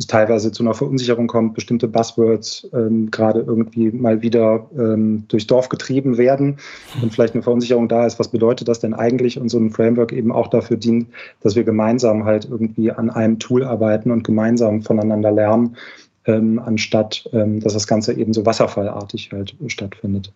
es 0.00 0.06
teilweise 0.06 0.50
zu 0.50 0.62
einer 0.62 0.74
Verunsicherung 0.74 1.26
kommt, 1.26 1.54
bestimmte 1.54 1.86
Buzzwords 1.86 2.68
ähm, 2.72 3.10
gerade 3.10 3.40
irgendwie 3.40 3.90
mal 3.92 4.22
wieder 4.22 4.68
ähm, 4.76 5.24
durchs 5.28 5.46
Dorf 5.46 5.68
getrieben 5.68 6.18
werden 6.18 6.56
und 7.02 7.12
vielleicht 7.12 7.34
eine 7.34 7.42
Verunsicherung 7.42 7.88
da 7.88 8.06
ist, 8.06 8.18
was 8.18 8.28
bedeutet 8.28 8.68
das 8.68 8.80
denn 8.80 8.94
eigentlich 8.94 9.38
und 9.38 9.48
so 9.50 9.58
ein 9.58 9.70
Framework 9.70 10.12
eben 10.12 10.32
auch 10.32 10.48
dafür 10.48 10.76
dient, 10.76 11.08
dass 11.42 11.54
wir 11.54 11.64
gemeinsam 11.64 12.24
halt 12.24 12.46
irgendwie 12.50 12.90
an 12.90 13.10
einem 13.10 13.38
Tool 13.38 13.62
arbeiten 13.62 14.10
und 14.10 14.24
gemeinsam 14.24 14.82
voneinander 14.82 15.30
lernen, 15.30 15.76
ähm, 16.24 16.58
anstatt 16.58 17.28
ähm, 17.32 17.60
dass 17.60 17.74
das 17.74 17.86
Ganze 17.86 18.14
eben 18.14 18.32
so 18.32 18.46
wasserfallartig 18.46 19.30
halt 19.32 19.54
stattfindet. 19.66 20.32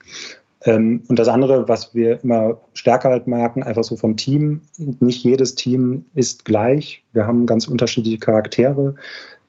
Ähm, 0.64 1.02
und 1.09 1.18
das 1.18 1.28
andere, 1.28 1.68
was 1.68 1.94
wir 1.94 2.23
immer 2.23 2.59
stärker 2.73 3.11
halt 3.11 3.26
merken, 3.26 3.62
einfach 3.62 3.85
so 3.85 3.97
vom 3.97 4.16
Team, 4.16 4.62
nicht 4.78 5.23
jedes 5.23 5.54
Team 5.54 6.06
ist 6.14 6.44
gleich. 6.44 7.04
Wir 7.12 7.26
haben 7.26 7.47
ganz 7.47 7.68
unterschiedliche 7.68 8.18
Charaktere 8.18 8.94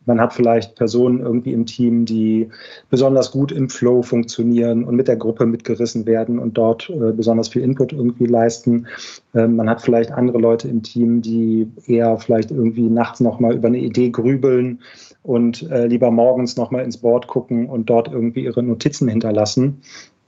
man 0.05 0.21
hat 0.21 0.33
vielleicht 0.33 0.75
Personen 0.75 1.19
irgendwie 1.19 1.53
im 1.53 1.65
Team, 1.65 2.05
die 2.05 2.49
besonders 2.89 3.31
gut 3.31 3.51
im 3.51 3.69
Flow 3.69 4.01
funktionieren 4.01 4.83
und 4.83 4.95
mit 4.95 5.07
der 5.07 5.15
Gruppe 5.15 5.45
mitgerissen 5.45 6.05
werden 6.05 6.39
und 6.39 6.57
dort 6.57 6.89
äh, 6.89 7.11
besonders 7.11 7.49
viel 7.49 7.63
Input 7.63 7.93
irgendwie 7.93 8.25
leisten. 8.25 8.87
Ähm, 9.33 9.55
man 9.55 9.69
hat 9.69 9.81
vielleicht 9.81 10.11
andere 10.11 10.37
Leute 10.37 10.67
im 10.67 10.83
Team, 10.83 11.21
die 11.21 11.67
eher 11.87 12.17
vielleicht 12.17 12.51
irgendwie 12.51 12.89
nachts 12.89 13.19
nochmal 13.19 13.55
über 13.55 13.67
eine 13.67 13.79
Idee 13.79 14.09
grübeln 14.09 14.79
und 15.23 15.69
äh, 15.71 15.87
lieber 15.87 16.11
morgens 16.11 16.57
nochmal 16.57 16.83
ins 16.83 16.97
Board 16.97 17.27
gucken 17.27 17.67
und 17.67 17.89
dort 17.89 18.11
irgendwie 18.11 18.43
ihre 18.43 18.63
Notizen 18.63 19.07
hinterlassen. 19.07 19.81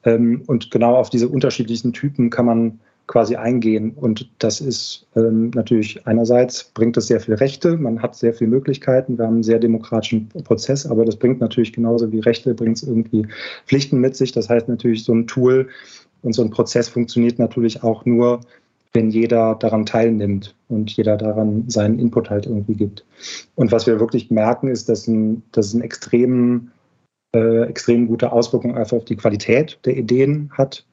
Ähm, 0.03 0.43
und 0.47 0.71
genau 0.71 0.95
auf 0.95 1.09
diese 1.09 1.27
unterschiedlichen 1.27 1.93
Typen 1.93 2.29
kann 2.29 2.45
man 2.45 2.79
quasi 3.07 3.37
eingehen. 3.37 3.91
Und 3.95 4.29
das 4.39 4.61
ist 4.61 5.07
ähm, 5.15 5.51
natürlich 5.55 6.05
einerseits 6.05 6.65
bringt 6.65 6.97
es 6.97 7.07
sehr 7.07 7.21
viel 7.21 7.35
Rechte, 7.35 7.77
man 7.77 8.01
hat 8.01 8.15
sehr 8.15 8.33
viele 8.33 8.49
Möglichkeiten, 8.49 9.17
wir 9.17 9.25
haben 9.25 9.35
einen 9.35 9.43
sehr 9.43 9.59
demokratischen 9.59 10.27
Prozess, 10.43 10.85
aber 10.85 11.05
das 11.05 11.15
bringt 11.15 11.39
natürlich 11.39 11.73
genauso 11.73 12.11
wie 12.11 12.19
Rechte, 12.19 12.53
bringt 12.53 12.77
es 12.77 12.83
irgendwie 12.83 13.25
Pflichten 13.65 13.99
mit 13.99 14.15
sich. 14.15 14.33
Das 14.33 14.49
heißt 14.49 14.67
natürlich, 14.67 15.05
so 15.05 15.13
ein 15.13 15.25
Tool 15.25 15.69
und 16.21 16.33
so 16.33 16.43
ein 16.43 16.49
Prozess 16.49 16.89
funktioniert 16.89 17.39
natürlich 17.39 17.81
auch 17.81 18.05
nur, 18.05 18.41
wenn 18.93 19.09
jeder 19.09 19.55
daran 19.55 19.85
teilnimmt 19.85 20.55
und 20.67 20.91
jeder 20.91 21.17
daran 21.17 21.63
seinen 21.69 21.99
Input 21.99 22.29
halt 22.29 22.45
irgendwie 22.45 22.73
gibt. 22.73 23.05
Und 23.55 23.71
was 23.71 23.87
wir 23.87 23.99
wirklich 23.99 24.31
merken, 24.31 24.67
ist, 24.67 24.89
dass 24.89 25.07
ein, 25.07 25.43
dass 25.51 25.73
ein 25.73 25.81
extrem, 25.81 26.71
äh, 27.35 27.63
extrem 27.63 28.07
gute 28.07 28.31
Auswirkung 28.31 28.75
einfach 28.75 28.97
auf 28.97 29.05
die 29.05 29.15
Qualität 29.15 29.79
der 29.85 29.97
Ideen 29.97 30.49
hat 30.51 30.85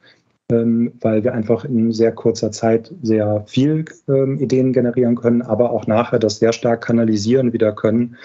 weil 0.49 1.25
wir 1.25 1.33
einfach 1.33 1.65
in 1.65 1.91
sehr 1.93 2.13
kurzer 2.13 2.51
Zeit 2.51 2.93
sehr 3.03 3.45
viel 3.47 3.87
ähm, 4.09 4.39
Ideen 4.39 4.75
generieren 4.75 5.15
können, 5.15 5.41
aber 5.41 5.71
auch 5.71 5.87
nachher 5.87 6.19
das 6.19 6.39
sehr 6.39 6.53
stark 6.53 6.83
kanalisieren 6.85 7.55
wieder 7.55 7.73
können 7.73 8.17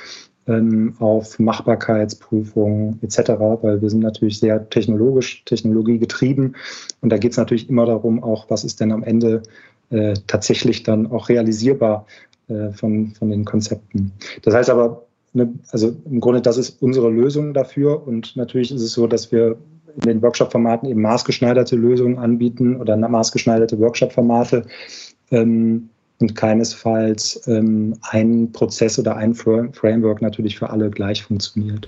ähm, 0.48 0.96
auf 1.00 1.40
Machbarkeitsprüfungen 1.40 3.00
etc., 3.02 3.30
weil 3.62 3.82
wir 3.82 3.90
sind 3.90 4.02
natürlich 4.02 4.40
sehr 4.40 4.70
technologisch, 4.70 5.46
technologiegetrieben 5.46 6.58
und 7.00 7.10
da 7.10 7.18
geht 7.18 7.32
es 7.32 7.38
natürlich 7.38 7.70
immer 7.70 7.86
darum, 7.86 8.22
auch 8.22 8.50
was 8.50 8.66
ist 8.66 8.82
denn 8.82 8.92
am 8.92 9.04
Ende 9.04 9.42
äh, 9.90 10.16
tatsächlich 10.28 10.84
dann 10.84 11.08
auch 11.08 11.30
realisierbar 11.30 12.06
äh, 12.50 12.72
von, 12.72 13.12
von 13.12 13.30
den 13.30 13.46
Konzepten. 13.46 14.12
Das 14.42 14.54
heißt 14.54 14.70
aber, 14.70 15.06
ne, 15.32 15.54
also 15.72 15.96
im 16.06 16.20
Grunde, 16.20 16.42
das 16.42 16.58
ist 16.58 16.82
unsere 16.82 17.10
Lösung 17.10 17.54
dafür 17.54 18.06
und 18.06 18.36
natürlich 18.36 18.74
ist 18.74 18.82
es 18.82 18.92
so, 18.92 19.08
dass 19.08 19.32
wir 19.32 19.56
in 20.04 20.10
den 20.10 20.22
Workshop-Formaten 20.22 20.90
eben 20.90 21.02
maßgeschneiderte 21.02 21.76
Lösungen 21.76 22.18
anbieten 22.18 22.78
oder 22.78 22.96
maßgeschneiderte 22.98 23.80
Workshop-Formate 23.80 24.66
ähm, 25.32 25.90
und 26.20 26.36
keinesfalls 26.36 27.48
ähm, 27.48 27.98
ein 28.02 28.52
Prozess 28.52 29.00
oder 29.00 29.16
ein 29.16 29.34
Framework 29.34 30.22
natürlich 30.22 30.58
für 30.58 30.70
alle 30.70 30.90
gleich 30.90 31.24
funktioniert. 31.24 31.88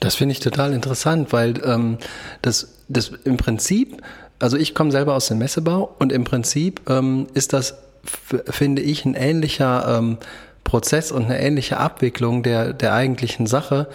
Das 0.00 0.16
finde 0.16 0.32
ich 0.32 0.40
total 0.40 0.72
interessant, 0.72 1.32
weil 1.32 1.54
ähm, 1.64 1.98
das, 2.42 2.74
das 2.88 3.12
im 3.24 3.36
Prinzip, 3.36 4.02
also 4.38 4.56
ich 4.56 4.74
komme 4.74 4.90
selber 4.90 5.14
aus 5.14 5.28
dem 5.28 5.38
Messebau 5.38 5.94
und 5.98 6.12
im 6.12 6.24
Prinzip 6.24 6.80
ähm, 6.88 7.28
ist 7.34 7.52
das, 7.52 7.78
finde 8.02 8.82
ich, 8.82 9.04
ein 9.04 9.14
ähnlicher 9.14 9.98
ähm, 9.98 10.18
Prozess 10.64 11.12
und 11.12 11.26
eine 11.26 11.40
ähnliche 11.40 11.78
Abwicklung 11.78 12.42
der, 12.42 12.72
der 12.72 12.92
eigentlichen 12.94 13.46
Sache, 13.46 13.88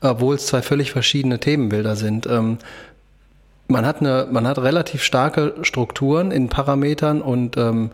obwohl 0.00 0.34
es 0.36 0.46
zwei 0.46 0.62
völlig 0.62 0.92
verschiedene 0.92 1.38
Themenbilder 1.38 1.96
sind. 1.96 2.26
Ähm, 2.26 2.58
man 3.68 3.86
hat 3.86 4.00
eine, 4.00 4.26
man 4.30 4.46
hat 4.46 4.58
relativ 4.58 5.02
starke 5.02 5.54
Strukturen 5.62 6.30
in 6.30 6.48
Parametern 6.48 7.22
und 7.22 7.56
ähm, 7.56 7.90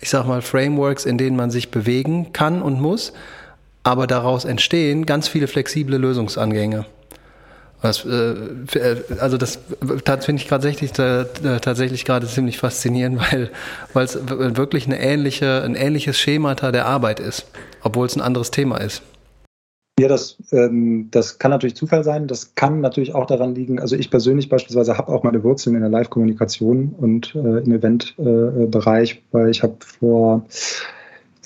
ich 0.00 0.10
sag 0.10 0.26
mal 0.26 0.42
Frameworks, 0.42 1.04
in 1.04 1.18
denen 1.18 1.36
man 1.36 1.50
sich 1.50 1.70
bewegen 1.70 2.32
kann 2.32 2.62
und 2.62 2.80
muss, 2.80 3.12
aber 3.82 4.06
daraus 4.06 4.44
entstehen 4.44 5.06
ganz 5.06 5.28
viele 5.28 5.46
flexible 5.46 5.96
Lösungsangänge. 5.96 6.86
Was, 7.82 8.04
äh, 8.04 8.34
äh 8.74 8.96
also 9.20 9.38
das, 9.38 9.58
das 10.04 10.24
finde 10.26 10.42
ich 10.42 10.48
tatsächlich, 10.48 10.98
äh, 10.98 11.24
tatsächlich 11.60 12.04
gerade 12.04 12.26
ziemlich 12.26 12.58
faszinierend, 12.58 13.20
weil 13.32 13.50
weil 13.94 14.04
es 14.04 14.18
wirklich 14.28 14.86
eine 14.86 15.00
ähnliche, 15.00 15.62
ein 15.62 15.76
ähnliches 15.76 16.18
Schemata 16.18 16.72
der 16.72 16.86
Arbeit 16.86 17.20
ist, 17.20 17.46
obwohl 17.82 18.06
es 18.06 18.16
ein 18.16 18.20
anderes 18.20 18.50
Thema 18.50 18.78
ist. 18.78 19.02
Ja, 20.00 20.08
das, 20.08 20.38
ähm, 20.50 21.08
das 21.10 21.38
kann 21.38 21.50
natürlich 21.50 21.76
Zufall 21.76 22.04
sein. 22.04 22.26
Das 22.26 22.54
kann 22.54 22.80
natürlich 22.80 23.14
auch 23.14 23.26
daran 23.26 23.54
liegen. 23.54 23.78
Also 23.78 23.96
ich 23.96 24.10
persönlich 24.10 24.48
beispielsweise 24.48 24.96
habe 24.96 25.12
auch 25.12 25.24
meine 25.24 25.44
Wurzeln 25.44 25.76
in 25.76 25.82
der 25.82 25.90
Live-Kommunikation 25.90 26.94
und 26.96 27.34
äh, 27.34 27.58
im 27.58 27.70
Event-Bereich, 27.70 29.16
äh, 29.16 29.20
weil 29.32 29.50
ich 29.50 29.62
habe 29.62 29.76
vor 29.80 30.46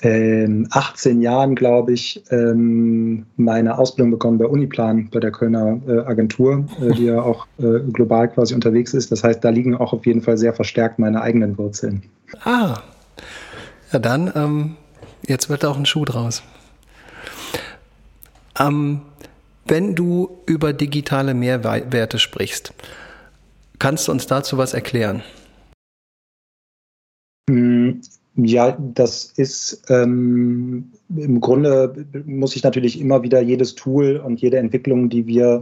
ähm, 0.03 0.67
18 0.71 1.21
Jahren, 1.21 1.55
glaube 1.55 1.91
ich, 1.91 2.23
ähm, 2.31 3.25
meine 3.35 3.77
Ausbildung 3.77 4.11
bekommen 4.11 4.37
bei 4.37 4.45
Uniplan, 4.45 5.09
bei 5.11 5.19
der 5.19 5.31
Kölner 5.31 5.81
äh, 5.85 5.99
Agentur, 6.05 6.65
äh, 6.81 6.93
die 6.93 7.07
ja 7.07 7.21
auch 7.21 7.47
äh, 7.57 7.79
global 7.91 8.29
quasi 8.29 8.55
unterwegs 8.55 8.93
ist. 8.93 9.11
Das 9.11 9.21
heißt, 9.21 9.43
da 9.43 9.49
liegen 9.49 9.75
auch 9.75 9.91
auf 9.91 10.05
jeden 10.05 10.21
Fall 10.21 10.37
sehr 10.37 10.53
verstärkt 10.53 10.97
meine 10.97 11.21
eigenen 11.21 11.57
Wurzeln. 11.57 12.03
Ah, 12.45 12.77
ja 13.91 13.99
dann, 13.99 14.31
ähm, 14.33 14.75
jetzt 15.27 15.49
wird 15.49 15.65
auch 15.65 15.77
ein 15.77 15.85
Schuh 15.85 16.05
draus. 16.05 16.41
Ähm, 18.59 19.01
wenn 19.65 19.95
du 19.95 20.29
über 20.45 20.73
digitale 20.73 21.33
Mehrwerte 21.33 22.19
sprichst, 22.19 22.73
kannst 23.79 24.07
du 24.07 24.11
uns 24.11 24.27
dazu 24.27 24.57
was 24.57 24.73
erklären? 24.73 25.23
Hm, 27.49 28.01
ja, 28.35 28.77
das 28.93 29.25
ist 29.35 29.83
ähm, 29.89 30.91
im 31.15 31.39
Grunde 31.39 32.05
muss 32.25 32.55
ich 32.55 32.63
natürlich 32.63 32.99
immer 32.99 33.23
wieder 33.23 33.41
jedes 33.41 33.75
Tool 33.75 34.17
und 34.17 34.41
jede 34.41 34.57
Entwicklung, 34.57 35.09
die 35.09 35.25
wir 35.25 35.61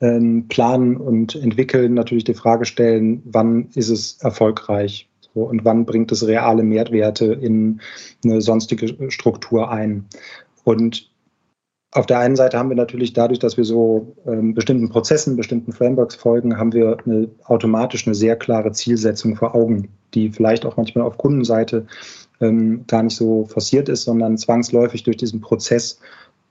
ähm, 0.00 0.46
planen 0.48 0.96
und 0.96 1.34
entwickeln, 1.34 1.94
natürlich 1.94 2.24
die 2.24 2.34
Frage 2.34 2.64
stellen, 2.64 3.22
wann 3.24 3.68
ist 3.74 3.88
es 3.88 4.18
erfolgreich 4.20 5.08
so, 5.34 5.42
und 5.42 5.64
wann 5.64 5.84
bringt 5.84 6.10
es 6.12 6.26
reale 6.26 6.62
Mehrwerte 6.62 7.26
in 7.26 7.80
eine 8.24 8.40
sonstige 8.40 9.10
Struktur 9.10 9.70
ein. 9.70 10.06
Und 10.64 11.07
auf 11.92 12.06
der 12.06 12.18
einen 12.18 12.36
Seite 12.36 12.58
haben 12.58 12.68
wir 12.68 12.76
natürlich 12.76 13.14
dadurch, 13.14 13.38
dass 13.38 13.56
wir 13.56 13.64
so 13.64 14.14
ähm, 14.26 14.54
bestimmten 14.54 14.90
Prozessen, 14.90 15.36
bestimmten 15.36 15.72
Frameworks 15.72 16.16
folgen, 16.16 16.58
haben 16.58 16.72
wir 16.72 16.98
eine, 17.06 17.28
automatisch 17.44 18.06
eine 18.06 18.14
sehr 18.14 18.36
klare 18.36 18.72
Zielsetzung 18.72 19.36
vor 19.36 19.54
Augen, 19.54 19.88
die 20.12 20.30
vielleicht 20.30 20.66
auch 20.66 20.76
manchmal 20.76 21.04
auf 21.04 21.16
Kundenseite 21.16 21.86
ähm, 22.40 22.84
gar 22.86 23.02
nicht 23.02 23.16
so 23.16 23.46
forciert 23.46 23.88
ist, 23.88 24.04
sondern 24.04 24.36
zwangsläufig 24.36 25.02
durch 25.02 25.16
diesen 25.16 25.40
Prozess 25.40 25.98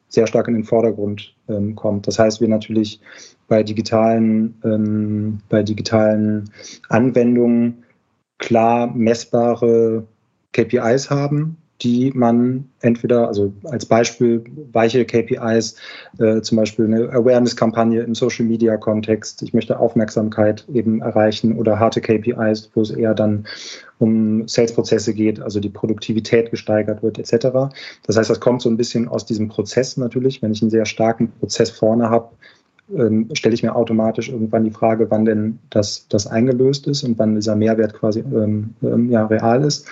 sehr 0.10 0.25
stark 0.25 0.48
in 0.48 0.56
den 0.56 0.63
Vordergrund 0.63 1.36
ähm, 1.50 1.75
kommt. 1.75 2.08
Das 2.08 2.17
heißt, 2.17 2.41
wir 2.41 2.48
natürlich 2.48 3.00
bei 3.48 3.62
digitalen, 3.62 4.56
ähm, 4.63 5.39
bei 5.50 5.62
digitalen 5.62 6.50
Anwendungen 6.89 7.84
klar 8.39 8.88
messbare 8.96 10.06
KPIs 10.53 11.10
haben, 11.10 11.58
die 11.81 12.12
man 12.13 12.69
entweder, 12.81 13.27
also 13.27 13.53
als 13.65 13.86
Beispiel 13.86 14.43
weiche 14.72 15.05
KPIs, 15.05 15.75
äh, 16.19 16.41
zum 16.41 16.57
Beispiel 16.57 16.86
eine 16.86 17.10
Awareness-Kampagne 17.10 18.01
im 18.01 18.15
Social-Media-Kontext, 18.15 19.43
ich 19.43 19.53
möchte 19.53 19.79
Aufmerksamkeit 19.79 20.65
eben 20.74 21.01
erreichen 21.01 21.57
oder 21.57 21.79
harte 21.79 22.01
KPIs, 22.01 22.72
wo 22.74 22.81
es 22.81 22.91
eher 22.91 23.13
dann 23.13 23.46
um 24.00 24.48
Sales-Prozesse 24.48 25.13
geht, 25.13 25.39
also 25.39 25.60
die 25.60 25.69
Produktivität 25.69 26.51
gesteigert 26.51 27.03
wird 27.03 27.19
etc. 27.19 27.74
Das 28.05 28.17
heißt, 28.17 28.29
das 28.29 28.39
kommt 28.39 28.62
so 28.62 28.69
ein 28.69 28.77
bisschen 28.77 29.07
aus 29.07 29.25
diesem 29.25 29.48
Prozess 29.48 29.98
natürlich. 29.98 30.41
Wenn 30.41 30.51
ich 30.51 30.62
einen 30.62 30.72
sehr 30.72 30.86
starken 30.86 31.31
Prozess 31.39 31.69
vorne 31.69 32.10
habe, 32.10 32.29
ähm, 32.96 33.29
stelle 33.34 33.56
ich 33.56 33.63
mir 33.63 33.75
automatisch 33.75 34.29
irgendwann 34.29 34.63
die 34.63 34.72
Frage, 34.72 35.10
wann 35.10 35.25
denn 35.25 35.60
das, 35.70 36.08
das 36.08 36.27
eingelöst 36.27 36.88
ist 36.88 37.03
und 37.03 37.20
wann 37.20 37.36
dieser 37.36 37.56
Mehrwert 37.56 37.94
quasi 37.94 38.20
ähm, 38.20 38.75
ähm, 38.82 39.10
ja, 39.10 39.25
real 39.25 39.63
ist. 39.63 39.88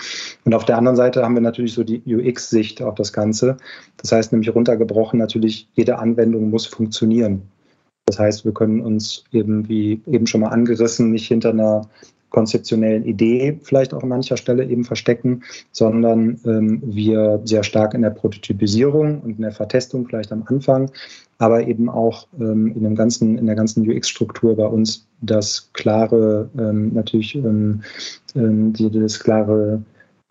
Und 0.45 0.53
auf 0.53 0.65
der 0.65 0.77
anderen 0.77 0.95
Seite 0.95 1.23
haben 1.23 1.35
wir 1.35 1.41
natürlich 1.41 1.73
so 1.73 1.83
die 1.83 2.01
UX-Sicht 2.05 2.81
auf 2.81 2.95
das 2.95 3.11
Ganze. 3.11 3.57
Das 3.97 4.11
heißt 4.11 4.31
nämlich 4.31 4.53
runtergebrochen 4.53 5.19
natürlich, 5.19 5.67
jede 5.73 5.99
Anwendung 5.99 6.49
muss 6.49 6.65
funktionieren. 6.65 7.41
Das 8.05 8.19
heißt, 8.19 8.45
wir 8.45 8.53
können 8.53 8.81
uns 8.81 9.23
eben, 9.31 9.67
wie 9.67 10.01
eben 10.05 10.27
schon 10.27 10.41
mal 10.41 10.49
angerissen, 10.49 11.11
nicht 11.11 11.27
hinter 11.27 11.49
einer 11.49 11.89
konzeptionellen 12.35 13.05
Idee 13.05 13.57
vielleicht 13.63 13.93
auch 13.93 14.03
an 14.03 14.09
mancher 14.09 14.35
Stelle 14.35 14.65
eben 14.65 14.83
verstecken, 14.83 15.43
sondern 15.71 16.37
ähm, 16.45 16.83
wir 16.85 17.39
sehr 17.45 17.63
stark 17.63 17.93
in 17.93 18.01
der 18.01 18.09
Prototypisierung 18.09 19.21
und 19.21 19.37
in 19.37 19.41
der 19.41 19.53
Vertestung 19.53 20.05
vielleicht 20.05 20.33
am 20.33 20.43
Anfang, 20.47 20.91
aber 21.37 21.65
eben 21.65 21.87
auch 21.89 22.27
ähm, 22.37 22.73
in, 22.75 22.83
dem 22.83 22.95
ganzen, 22.95 23.37
in 23.37 23.45
der 23.45 23.55
ganzen 23.55 23.89
UX-Struktur 23.89 24.57
bei 24.57 24.65
uns 24.65 25.07
das 25.21 25.69
klare, 25.71 26.49
ähm, 26.59 26.93
natürlich 26.93 27.35
ähm, 27.35 27.83
ähm, 28.35 28.73
die, 28.73 28.91
das 28.91 29.17
klare, 29.17 29.81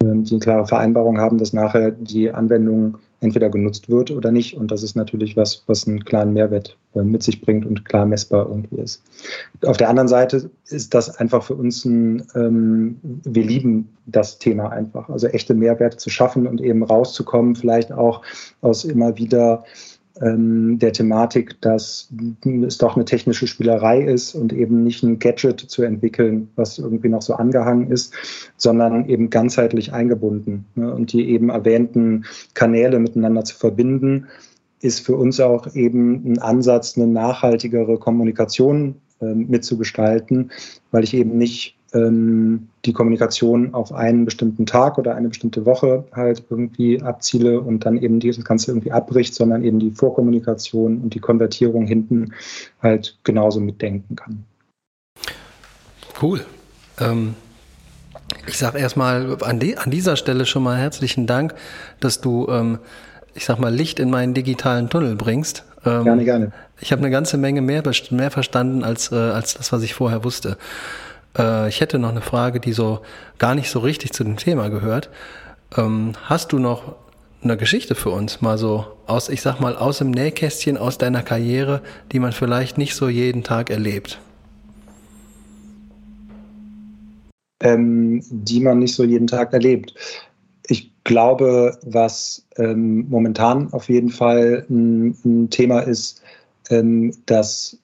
ähm, 0.02 0.24
die 0.24 0.38
klare 0.38 0.66
Vereinbarung 0.66 1.18
haben, 1.18 1.38
dass 1.38 1.54
nachher 1.54 1.90
die 1.90 2.30
Anwendung 2.30 2.98
entweder 3.24 3.48
genutzt 3.48 3.88
wird 3.88 4.10
oder 4.10 4.30
nicht. 4.30 4.54
Und 4.54 4.70
das 4.70 4.82
ist 4.82 4.94
natürlich 4.94 5.36
was, 5.36 5.64
was 5.66 5.88
einen 5.88 6.04
klaren 6.04 6.32
Mehrwert 6.32 6.76
äh, 6.94 7.02
mit 7.02 7.22
sich 7.22 7.40
bringt 7.40 7.66
und 7.66 7.84
klar 7.84 8.06
messbar 8.06 8.46
irgendwie 8.48 8.76
ist. 8.76 9.02
Auf 9.64 9.76
der 9.76 9.88
anderen 9.88 10.08
Seite 10.08 10.50
ist 10.68 10.94
das 10.94 11.16
einfach 11.16 11.42
für 11.42 11.54
uns 11.54 11.84
ein, 11.84 12.22
ähm, 12.34 13.00
wir 13.02 13.44
lieben 13.44 13.88
das 14.06 14.38
Thema 14.38 14.70
einfach. 14.70 15.08
Also 15.08 15.26
echte 15.28 15.54
Mehrwerte 15.54 15.96
zu 15.96 16.10
schaffen 16.10 16.46
und 16.46 16.60
eben 16.60 16.82
rauszukommen, 16.82 17.56
vielleicht 17.56 17.90
auch 17.92 18.22
aus 18.60 18.84
immer 18.84 19.16
wieder 19.16 19.64
der 20.20 20.92
Thematik, 20.92 21.60
dass 21.60 22.08
es 22.64 22.78
doch 22.78 22.94
eine 22.94 23.04
technische 23.04 23.48
Spielerei 23.48 24.00
ist 24.00 24.36
und 24.36 24.52
eben 24.52 24.84
nicht 24.84 25.02
ein 25.02 25.18
Gadget 25.18 25.58
zu 25.58 25.82
entwickeln, 25.82 26.48
was 26.54 26.78
irgendwie 26.78 27.08
noch 27.08 27.22
so 27.22 27.34
angehangen 27.34 27.90
ist, 27.90 28.14
sondern 28.56 29.08
eben 29.08 29.28
ganzheitlich 29.28 29.92
eingebunden. 29.92 30.66
Ne? 30.76 30.94
Und 30.94 31.12
die 31.12 31.30
eben 31.30 31.48
erwähnten 31.48 32.26
Kanäle 32.54 33.00
miteinander 33.00 33.42
zu 33.42 33.56
verbinden, 33.56 34.28
ist 34.80 35.00
für 35.00 35.16
uns 35.16 35.40
auch 35.40 35.74
eben 35.74 36.22
ein 36.24 36.38
Ansatz, 36.38 36.96
eine 36.96 37.08
nachhaltigere 37.08 37.98
Kommunikation 37.98 38.94
äh, 39.20 39.34
mitzugestalten, 39.34 40.52
weil 40.92 41.02
ich 41.02 41.14
eben 41.14 41.38
nicht 41.38 41.76
ähm, 41.92 42.68
die 42.84 42.92
Kommunikation 42.92 43.72
auf 43.72 43.92
einen 43.92 44.24
bestimmten 44.24 44.66
Tag 44.66 44.98
oder 44.98 45.14
eine 45.14 45.28
bestimmte 45.28 45.64
Woche 45.64 46.04
halt 46.12 46.44
irgendwie 46.50 47.00
abziele 47.00 47.60
und 47.60 47.86
dann 47.86 47.96
eben 47.96 48.20
dieses 48.20 48.44
Ganze 48.44 48.70
irgendwie 48.70 48.92
abbricht, 48.92 49.34
sondern 49.34 49.64
eben 49.64 49.78
die 49.78 49.90
Vorkommunikation 49.90 50.98
und 50.98 51.14
die 51.14 51.20
Konvertierung 51.20 51.86
hinten 51.86 52.34
halt 52.82 53.18
genauso 53.24 53.60
mitdenken 53.60 54.16
kann. 54.16 54.44
Cool. 56.20 56.40
Ähm, 57.00 57.34
ich 58.46 58.58
sage 58.58 58.78
erstmal 58.78 59.42
an, 59.42 59.58
die, 59.58 59.76
an 59.78 59.90
dieser 59.90 60.16
Stelle 60.16 60.46
schon 60.46 60.62
mal 60.62 60.76
herzlichen 60.76 61.26
Dank, 61.26 61.54
dass 62.00 62.20
du, 62.20 62.46
ähm, 62.48 62.78
ich 63.34 63.46
sag 63.46 63.58
mal, 63.58 63.74
Licht 63.74 63.98
in 63.98 64.10
meinen 64.10 64.34
digitalen 64.34 64.90
Tunnel 64.90 65.16
bringst. 65.16 65.64
Ähm, 65.84 66.04
gerne, 66.04 66.24
gerne. 66.24 66.52
Ich 66.80 66.92
habe 66.92 67.00
eine 67.00 67.10
ganze 67.10 67.38
Menge 67.38 67.62
mehr, 67.62 67.82
mehr 68.10 68.30
verstanden 68.30 68.84
als, 68.84 69.10
äh, 69.10 69.16
als 69.16 69.54
das, 69.54 69.72
was 69.72 69.82
ich 69.82 69.94
vorher 69.94 70.24
wusste. 70.24 70.56
Äh, 71.36 71.68
ich 71.68 71.80
hätte 71.80 71.98
noch 71.98 72.10
eine 72.10 72.20
Frage, 72.20 72.60
die 72.60 72.72
so 72.72 73.00
gar 73.38 73.54
nicht 73.54 73.70
so 73.70 73.80
richtig 73.80 74.12
zu 74.12 74.24
dem 74.24 74.36
Thema 74.36 74.68
gehört. 74.68 75.10
Ähm, 75.76 76.12
hast 76.24 76.52
du 76.52 76.58
noch 76.58 76.96
eine 77.42 77.56
Geschichte 77.56 77.94
für 77.94 78.10
uns, 78.10 78.40
mal 78.40 78.56
so 78.56 78.86
aus, 79.06 79.28
ich 79.28 79.42
sag 79.42 79.60
mal, 79.60 79.76
aus 79.76 79.98
dem 79.98 80.10
Nähkästchen, 80.10 80.78
aus 80.78 80.98
deiner 80.98 81.22
Karriere, 81.22 81.82
die 82.12 82.18
man 82.18 82.32
vielleicht 82.32 82.78
nicht 82.78 82.94
so 82.94 83.08
jeden 83.08 83.42
Tag 83.42 83.70
erlebt? 83.70 84.18
Ähm, 87.60 88.22
die 88.30 88.60
man 88.60 88.78
nicht 88.78 88.94
so 88.94 89.04
jeden 89.04 89.26
Tag 89.26 89.52
erlebt. 89.52 89.94
Ich 90.66 90.92
glaube, 91.04 91.78
was 91.84 92.46
ähm, 92.56 93.08
momentan 93.08 93.72
auf 93.72 93.88
jeden 93.88 94.10
Fall 94.10 94.64
ein, 94.70 95.16
ein 95.24 95.50
Thema 95.50 95.80
ist, 95.80 96.22
ähm, 96.70 97.12
dass 97.26 97.78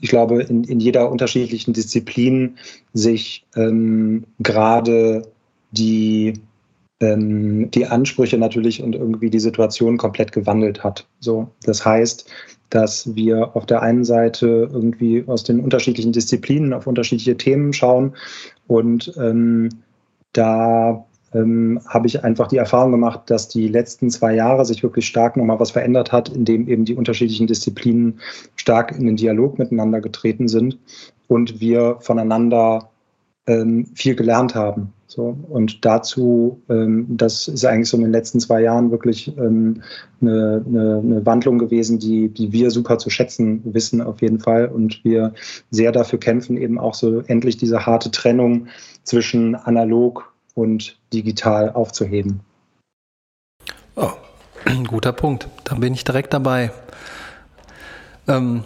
ich 0.00 0.08
glaube, 0.08 0.42
in, 0.42 0.64
in 0.64 0.80
jeder 0.80 1.10
unterschiedlichen 1.10 1.72
Disziplin 1.72 2.56
sich 2.92 3.44
ähm, 3.56 4.24
gerade 4.40 5.28
die, 5.70 6.34
ähm, 7.00 7.70
die 7.70 7.86
Ansprüche 7.86 8.38
natürlich 8.38 8.82
und 8.82 8.94
irgendwie 8.94 9.30
die 9.30 9.40
Situation 9.40 9.96
komplett 9.96 10.32
gewandelt 10.32 10.82
hat. 10.82 11.06
So, 11.20 11.48
das 11.62 11.84
heißt, 11.84 12.28
dass 12.70 13.14
wir 13.14 13.54
auf 13.54 13.66
der 13.66 13.82
einen 13.82 14.04
Seite 14.04 14.68
irgendwie 14.72 15.24
aus 15.26 15.44
den 15.44 15.60
unterschiedlichen 15.60 16.12
Disziplinen 16.12 16.72
auf 16.72 16.86
unterschiedliche 16.86 17.36
Themen 17.36 17.72
schauen 17.72 18.14
und 18.66 19.12
ähm, 19.16 19.68
da 20.32 21.06
ähm, 21.34 21.80
habe 21.86 22.06
ich 22.06 22.24
einfach 22.24 22.48
die 22.48 22.56
Erfahrung 22.56 22.92
gemacht, 22.92 23.22
dass 23.26 23.48
die 23.48 23.68
letzten 23.68 24.10
zwei 24.10 24.34
Jahre 24.34 24.64
sich 24.64 24.82
wirklich 24.82 25.06
stark 25.06 25.36
nochmal 25.36 25.60
was 25.60 25.72
verändert 25.72 26.12
hat, 26.12 26.28
indem 26.28 26.68
eben 26.68 26.84
die 26.84 26.94
unterschiedlichen 26.94 27.46
Disziplinen 27.46 28.20
stark 28.56 28.92
in 28.96 29.06
den 29.06 29.16
Dialog 29.16 29.58
miteinander 29.58 30.00
getreten 30.00 30.48
sind 30.48 30.78
und 31.26 31.60
wir 31.60 31.96
voneinander 32.00 32.90
ähm, 33.46 33.86
viel 33.94 34.14
gelernt 34.14 34.54
haben. 34.54 34.92
So, 35.06 35.36
und 35.48 35.84
dazu, 35.84 36.60
ähm, 36.68 37.06
das 37.08 37.46
ist 37.46 37.64
eigentlich 37.64 37.88
so 37.88 37.96
in 37.96 38.02
den 38.02 38.12
letzten 38.12 38.40
zwei 38.40 38.62
Jahren 38.62 38.90
wirklich 38.90 39.36
ähm, 39.38 39.82
eine, 40.20 40.64
eine, 40.66 40.98
eine 41.04 41.26
Wandlung 41.26 41.58
gewesen, 41.58 42.00
die, 42.00 42.30
die 42.30 42.50
wir 42.52 42.72
super 42.72 42.98
zu 42.98 43.10
schätzen 43.10 43.60
wissen 43.64 44.00
auf 44.00 44.22
jeden 44.22 44.40
Fall. 44.40 44.66
Und 44.66 45.04
wir 45.04 45.32
sehr 45.70 45.92
dafür 45.92 46.18
kämpfen, 46.18 46.56
eben 46.56 46.80
auch 46.80 46.94
so 46.94 47.20
endlich 47.20 47.56
diese 47.56 47.86
harte 47.86 48.10
Trennung 48.10 48.66
zwischen 49.04 49.54
analog 49.54 50.33
und 50.54 50.96
digital 51.12 51.70
aufzuheben. 51.72 52.40
Oh, 53.96 54.12
guter 54.86 55.12
Punkt. 55.12 55.48
Da 55.64 55.74
bin 55.74 55.94
ich 55.94 56.04
direkt 56.04 56.32
dabei. 56.32 56.72
Ähm, 58.26 58.64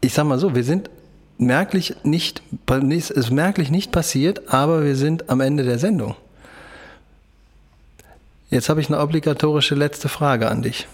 ich 0.00 0.14
sag 0.14 0.24
mal 0.24 0.38
so, 0.38 0.54
wir 0.54 0.64
sind 0.64 0.90
merklich 1.38 1.96
nicht, 2.02 2.42
ist 2.90 3.30
merklich 3.30 3.70
nicht 3.70 3.92
passiert, 3.92 4.52
aber 4.52 4.84
wir 4.84 4.96
sind 4.96 5.30
am 5.30 5.40
Ende 5.40 5.64
der 5.64 5.78
Sendung. 5.78 6.16
Jetzt 8.50 8.68
habe 8.68 8.80
ich 8.80 8.88
eine 8.88 9.00
obligatorische 9.00 9.74
letzte 9.74 10.08
Frage 10.08 10.50
an 10.50 10.62
dich. 10.62 10.86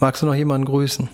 Magst 0.00 0.22
du 0.22 0.26
noch 0.26 0.34
jemanden 0.34 0.64
grüßen? 0.64 1.08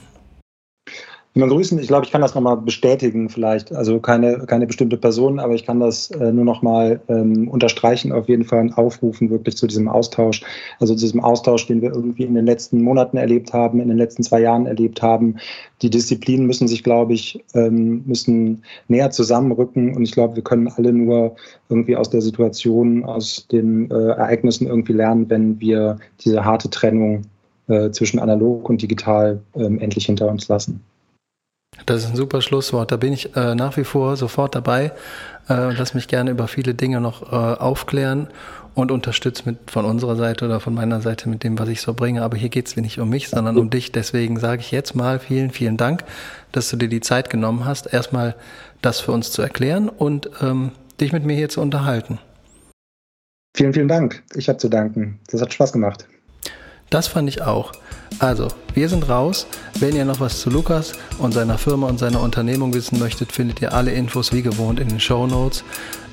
Jemand 1.35 1.53
grüßen, 1.53 1.79
ich 1.79 1.89
glaube, 1.89 2.07
ich 2.07 2.11
kann 2.11 2.23
das 2.23 2.35
nochmal 2.35 2.57
bestätigen 2.57 3.29
vielleicht. 3.29 3.73
Also 3.73 4.01
keine, 4.01 4.39
keine 4.47 4.67
bestimmte 4.67 4.97
Person, 4.97 5.39
aber 5.39 5.55
ich 5.55 5.65
kann 5.65 5.79
das 5.79 6.11
äh, 6.11 6.33
nur 6.33 6.45
nochmal 6.45 7.01
ähm, 7.09 7.49
unterstreichen, 7.49 8.13
auf 8.13 8.29
jeden 8.29 8.45
Fall 8.45 8.73
aufrufen 8.75 9.31
wirklich 9.31 9.57
zu 9.57 9.67
diesem 9.67 9.89
Austausch. 9.89 10.43
Also 10.81 10.95
zu 10.95 11.05
diesem 11.05 11.21
Austausch, 11.21 11.67
den 11.67 11.83
wir 11.83 11.93
irgendwie 11.93 12.25
in 12.25 12.35
den 12.35 12.47
letzten 12.47 12.83
Monaten 12.83 13.19
erlebt 13.19 13.53
haben, 13.53 13.79
in 13.79 13.89
den 13.89 13.99
letzten 13.99 14.23
zwei 14.23 14.41
Jahren 14.41 14.67
erlebt 14.67 15.03
haben. 15.03 15.37
Die 15.83 15.91
Disziplinen 15.91 16.47
müssen 16.47 16.67
sich, 16.67 16.83
glaube 16.83 17.13
ich, 17.13 17.45
ähm, 17.55 18.03
müssen 18.07 18.63
näher 18.89 19.11
zusammenrücken 19.11 19.95
und 19.95 20.03
ich 20.03 20.13
glaube, 20.13 20.35
wir 20.35 20.43
können 20.43 20.69
alle 20.69 20.93
nur 20.93 21.37
irgendwie 21.69 21.97
aus 21.97 22.11
der 22.11 22.23
Situation, 22.23 23.05
aus 23.05 23.47
den 23.53 23.91
äh, 23.91 23.95
Ereignissen 23.95 24.67
irgendwie 24.67 24.95
lernen, 24.95 25.29
wenn 25.29 25.61
wir 25.61 25.99
diese 26.25 26.45
harte 26.45 26.71
Trennung 26.71 27.23
äh, 27.69 27.91
zwischen 27.91 28.19
analog 28.19 28.69
und 28.69 28.83
digital 28.83 29.41
ähm, 29.55 29.79
endlich 29.79 30.07
hinter 30.07 30.29
uns 30.29 30.49
lassen. 30.49 30.81
Das 31.89 32.05
ist 32.05 32.11
ein 32.11 32.17
super 32.17 32.43
Schlusswort. 32.43 32.93
Da 32.93 32.99
bin 32.99 33.15
ich 33.15 33.35
äh, 33.35 33.55
nach 33.55 33.79
wie 33.79 33.85
vor 33.85 34.19
sofort 34.19 34.55
dabei. 34.55 34.93
Äh, 35.49 35.73
lass 35.73 35.95
mich 35.95 36.07
gerne 36.07 36.31
über 36.31 36.47
viele 36.47 36.75
Dinge 36.75 37.01
noch 37.01 37.33
äh, 37.33 37.35
aufklären 37.35 38.29
und 38.75 38.93
unterstützt 38.93 39.47
mit 39.47 39.71
von 39.71 39.87
unserer 39.87 40.15
Seite 40.15 40.45
oder 40.45 40.61
von 40.61 40.75
meiner 40.75 41.01
Seite 41.01 41.31
mit 41.31 41.45
dem, 41.45 41.59
was 41.59 41.67
ich 41.71 41.81
so 41.81 41.95
bringe. 41.95 42.23
Aber 42.23 42.37
hier 42.37 42.51
geht 42.51 42.67
es 42.69 42.77
nicht 42.77 43.01
um 43.01 43.09
mich, 43.09 43.31
sondern 43.31 43.57
um 43.57 43.71
dich. 43.71 43.91
Deswegen 43.91 44.39
sage 44.39 44.61
ich 44.61 44.71
jetzt 44.71 44.97
mal 44.97 45.19
vielen, 45.19 45.51
vielen 45.51 45.79
Dank, 45.79 46.05
dass 46.53 46.69
du 46.69 46.77
dir 46.77 46.91
die 46.91 47.01
Zeit 47.01 47.31
genommen 47.31 47.65
hast, 47.65 47.91
erstmal 47.91 48.35
das 48.83 49.01
für 49.01 49.13
uns 49.13 49.33
zu 49.33 49.41
erklären 49.41 49.89
und 49.89 50.29
ähm, 50.43 50.73
dich 51.01 51.15
mit 51.15 51.25
mir 51.25 51.37
hier 51.37 51.49
zu 51.49 51.63
unterhalten. 51.63 52.19
Vielen, 53.57 53.73
vielen 53.73 53.89
Dank. 53.89 54.23
Ich 54.35 54.51
habe 54.51 54.59
zu 54.59 54.69
danken. 54.69 55.21
Das 55.31 55.41
hat 55.41 55.55
Spaß 55.55 55.73
gemacht. 55.73 56.07
Das 56.91 57.09
fand 57.09 57.29
ich 57.29 57.43
auch. 57.43 57.73
Also, 58.19 58.49
wir 58.75 58.89
sind 58.89 59.09
raus. 59.09 59.47
Wenn 59.79 59.95
ihr 59.95 60.05
noch 60.05 60.21
was 60.21 60.41
zu 60.41 60.51
Lukas 60.51 60.93
und 61.19 61.33
seiner 61.33 61.59
Firma 61.59 61.87
und 61.87 61.99
seiner 61.99 62.21
Unternehmung 62.21 62.75
wissen 62.75 62.99
möchtet, 62.99 63.33
findet 63.33 63.61
ihr 63.61 63.73
alle 63.73 63.93
Infos 63.93 64.33
wie 64.33 64.43
gewohnt 64.43 64.81
in 64.81 64.89
den 64.89 65.01
Show 65.01 65.27
Notes. 65.27 65.63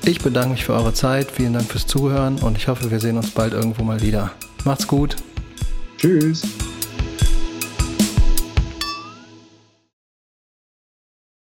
Ich 0.04 0.20
bedanke 0.20 0.50
mich 0.50 0.64
für 0.64 0.74
eure 0.74 0.92
Zeit, 0.92 1.30
vielen 1.30 1.54
Dank 1.54 1.70
fürs 1.70 1.86
Zuhören 1.86 2.38
und 2.38 2.56
ich 2.58 2.68
hoffe, 2.68 2.90
wir 2.90 3.00
sehen 3.00 3.16
uns 3.16 3.30
bald 3.30 3.54
irgendwo 3.54 3.82
mal 3.82 4.02
wieder. 4.02 4.32
Macht's 4.64 4.86
gut. 4.86 5.16
Tschüss. 5.98 6.42